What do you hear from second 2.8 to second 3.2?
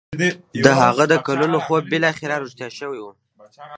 و.